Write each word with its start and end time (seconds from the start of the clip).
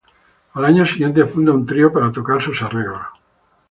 Al 0.55 0.65
año 0.65 0.83
siguiente 0.87 1.25
funda 1.27 1.51
un 1.51 1.63
trío 1.67 1.93
para 1.93 2.11
tocar 2.11 2.41
sus 2.41 2.59
arreglos. 2.63 3.01